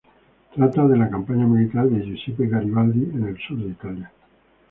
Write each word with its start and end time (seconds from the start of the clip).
Trata 0.55 0.87
de 0.87 0.97
la 0.97 1.11
campaña 1.11 1.45
militar 1.45 1.87
de 1.87 2.03
Giuseppe 2.03 2.47
Garibaldi 2.47 3.03
en 3.15 3.27
el 3.27 3.37
sur 3.37 3.55
de 3.59 3.69
Italia. 3.69 4.11